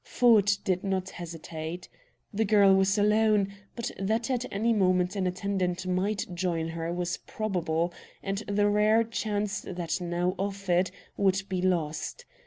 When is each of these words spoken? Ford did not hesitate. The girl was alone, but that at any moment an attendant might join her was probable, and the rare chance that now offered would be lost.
Ford 0.03 0.51
did 0.63 0.83
not 0.83 1.11
hesitate. 1.11 1.87
The 2.33 2.43
girl 2.43 2.73
was 2.73 2.97
alone, 2.97 3.53
but 3.75 3.91
that 3.99 4.31
at 4.31 4.51
any 4.51 4.73
moment 4.73 5.15
an 5.15 5.27
attendant 5.27 5.85
might 5.85 6.25
join 6.33 6.69
her 6.69 6.91
was 6.91 7.17
probable, 7.17 7.93
and 8.23 8.39
the 8.47 8.67
rare 8.67 9.03
chance 9.03 9.61
that 9.61 10.01
now 10.01 10.33
offered 10.39 10.89
would 11.17 11.43
be 11.49 11.61
lost. 11.61 12.25